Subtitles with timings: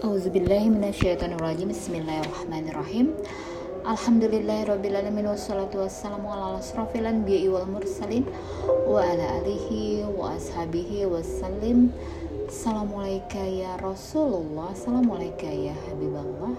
[0.00, 3.12] Auzubillahiminasyaitonirrajim Bismillahirrahmanirrahim.
[3.84, 8.24] Alhamdulillahirrabbilalamin Wassalatu wassalamu ala asrafil anbiya'i wal mursalin
[8.88, 11.92] Wa ala alihi wa ashabihi wassalim.
[12.48, 16.56] Assalamualaikum ya Rasulullah Assalamualaikum ya Habiballah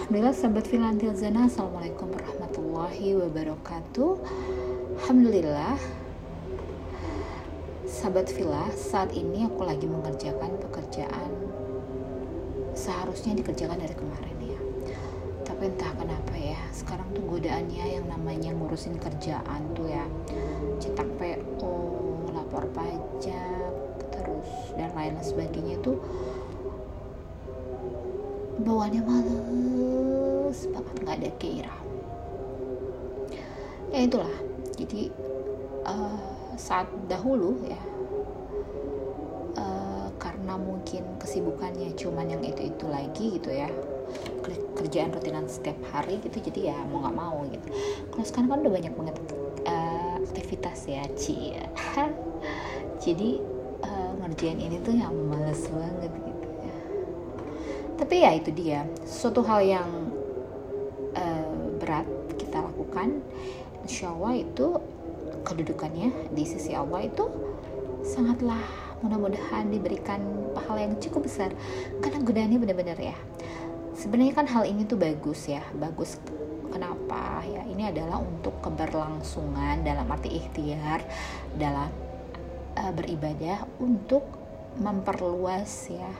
[0.00, 4.10] Alhamdulillah sahabat filantil zana Assalamualaikum warahmatullahi wabarakatuh.
[5.04, 5.76] Alhamdulillah
[7.84, 11.28] Sahabat filah, saat ini aku lagi mengerjakan pekerjaan
[12.84, 14.60] seharusnya dikerjakan dari kemarin ya.
[15.48, 20.04] Tapi entah kenapa ya sekarang tuh godaannya yang namanya ngurusin kerjaan tuh ya.
[20.76, 21.72] Cetak PO
[22.36, 23.72] lapor pajak
[24.12, 25.96] terus dan lain sebagainya tuh
[28.60, 31.76] bawaannya males banget nggak ada kira
[33.94, 34.34] ya itulah.
[34.74, 35.06] Jadi
[35.86, 36.18] uh,
[36.58, 37.78] saat dahulu ya
[40.44, 43.64] karena mungkin kesibukannya cuman yang itu itu lagi gitu ya.
[44.76, 47.64] Kerjaan rutinan setiap hari gitu jadi ya mau nggak mau gitu.
[48.12, 49.16] Kalau sekarang kan udah banyak banget
[49.64, 51.56] uh, aktivitas ya Ci.
[53.08, 53.40] Jadi
[53.88, 56.76] uh, ngerjain ini tuh yang males banget gitu ya.
[58.04, 58.84] Tapi ya itu dia.
[59.08, 59.88] Suatu hal yang
[61.16, 62.04] uh, berat
[62.36, 63.24] kita lakukan
[63.80, 64.76] insya Allah itu
[65.40, 67.32] kedudukannya di sisi Allah itu
[68.04, 70.20] sangatlah mudah-mudahan diberikan
[70.56, 71.52] pahala yang cukup besar.
[72.00, 73.16] Karena godaannya benar-benar ya.
[73.94, 75.60] Sebenarnya kan hal ini tuh bagus ya.
[75.76, 76.16] Bagus.
[76.72, 77.44] Kenapa?
[77.46, 81.06] Ya ini adalah untuk keberlangsungan dalam arti ikhtiar
[81.54, 81.86] dalam
[82.74, 84.26] uh, beribadah untuk
[84.74, 86.10] memperluas ya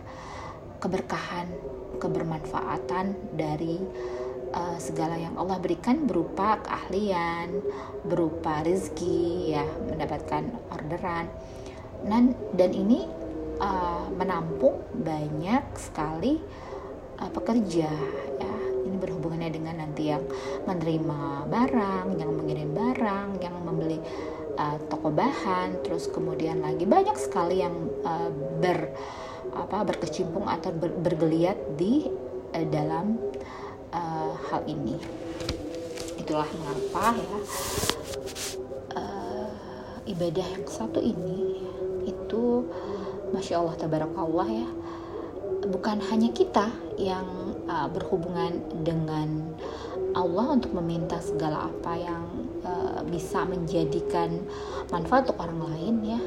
[0.79, 1.51] keberkahan
[1.99, 3.81] kebermanfaatan dari
[4.55, 7.63] uh, segala yang Allah berikan berupa keahlian,
[8.07, 11.27] berupa rezeki, ya mendapatkan orderan,
[12.03, 13.07] dan dan ini
[13.63, 16.43] uh, menampung banyak sekali
[17.23, 17.91] uh, pekerja
[18.41, 18.55] ya.
[18.85, 20.23] Ini berhubungannya dengan nanti yang
[20.69, 23.97] menerima barang yang mengirim barang yang membeli
[24.61, 27.75] uh, toko bahan terus kemudian lagi banyak sekali yang
[28.05, 28.29] uh,
[28.61, 28.93] ber
[29.55, 32.11] apa berkecimpung atau ber, bergeliat di
[32.53, 33.17] uh, dalam
[33.95, 35.01] uh, hal ini.
[36.21, 37.39] Itulah mengapa ya
[40.05, 41.61] ibadah yang satu ini
[42.05, 42.69] itu
[43.33, 44.69] masya Allah tabarakallah ya
[45.65, 46.69] bukan hanya kita
[47.01, 49.57] yang uh, berhubungan dengan
[50.15, 52.25] Allah untuk meminta segala apa yang
[52.63, 54.45] uh, bisa menjadikan
[54.93, 56.21] manfaat untuk orang lain ya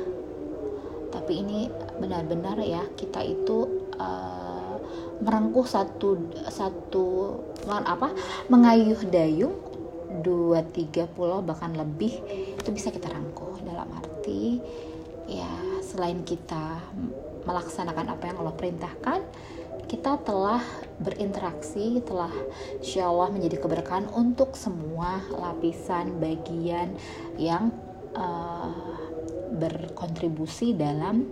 [1.13, 1.71] tapi ini
[2.01, 4.75] benar-benar ya kita itu uh,
[5.23, 8.13] merengkuh satu satu apa
[8.51, 9.55] mengayuh dayung
[10.21, 12.11] dua tiga pulau bahkan lebih
[12.57, 13.46] itu bisa kita rangkuh
[14.27, 14.59] dalam arti
[15.27, 15.51] ya
[15.83, 16.83] selain kita
[17.47, 19.19] melaksanakan apa yang Allah perintahkan
[19.87, 20.59] kita telah
[20.99, 22.31] berinteraksi telah
[22.83, 26.91] insya Allah menjadi keberkahan untuk semua lapisan bagian
[27.39, 27.71] yang
[28.11, 28.99] uh,
[29.55, 31.31] berkontribusi dalam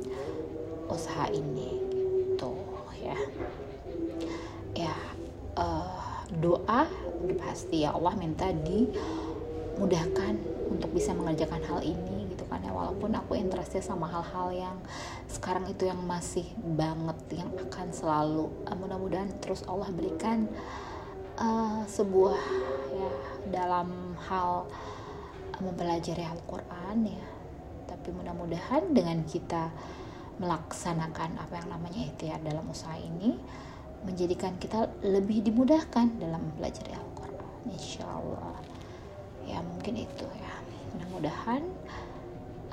[0.88, 1.84] usaha ini.
[2.32, 2.52] Gitu
[3.04, 3.18] ya.
[4.88, 4.96] Ya
[5.60, 6.88] uh, doa
[7.44, 10.40] pasti ya Allah minta dimudahkan
[10.72, 12.15] untuk bisa mengerjakan hal ini
[12.50, 14.78] ya walaupun aku interestnya sama hal-hal yang
[15.30, 20.50] sekarang itu yang masih banget yang akan selalu uh, mudah-mudahan terus Allah berikan
[21.38, 22.40] uh, sebuah
[22.96, 23.12] ya
[23.54, 24.96] dalam hal uh,
[25.64, 27.26] mempelajari Al-Quran ya.
[27.86, 29.72] Tapi mudah-mudahan dengan kita
[30.42, 33.40] melaksanakan apa yang namanya ikhtiar dalam usaha ini
[34.04, 38.60] menjadikan kita lebih dimudahkan dalam mempelajari Al-Quran insya Allah.
[39.46, 40.54] Ya mungkin itu ya.
[40.96, 41.64] Mudah-mudahan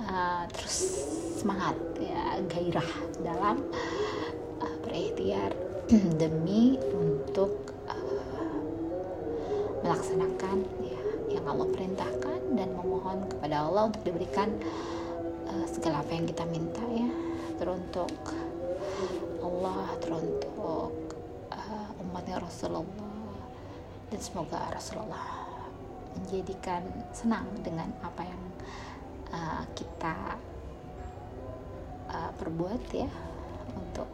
[0.08, 0.76] uh, terus
[1.38, 2.90] semangat ya gairah
[3.22, 3.62] dalam
[4.62, 5.54] uh, berikhtiar
[6.22, 8.56] demi untuk uh,
[9.82, 11.02] melaksanakan ya
[11.32, 14.48] yang Allah perintahkan dan memohon kepada Allah untuk diberikan
[15.48, 17.10] uh, segala apa yang kita minta ya.
[17.58, 18.14] Teruntuk
[19.42, 20.92] Allah teruntuk
[21.50, 22.86] uh, umatnya Rasulullah.
[24.12, 25.48] Dan semoga Rasulullah
[26.12, 26.84] menjadikan
[27.16, 28.42] senang dengan apa yang
[29.32, 30.36] uh, kita
[32.12, 33.10] uh, perbuat ya
[33.74, 34.08] untuk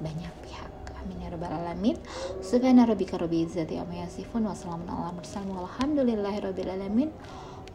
[0.00, 0.72] banyak pihak.
[1.00, 1.96] Amin ya rabbal alamin.
[2.40, 7.08] Subhana rabbika rabbil izzati amma yasifun wa salamun ala mursalin walhamdulillahi rabbil alamin.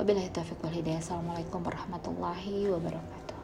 [0.02, 1.00] Wabillahi taufiq wal hidayah.
[1.02, 3.35] Assalamualaikum warahmatullahi wabarakatuh